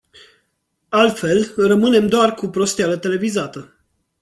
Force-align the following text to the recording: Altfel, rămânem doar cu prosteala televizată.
Altfel, 0.89 1.53
rămânem 1.57 2.07
doar 2.07 2.33
cu 2.33 2.47
prosteala 2.47 2.97
televizată. 2.97 3.75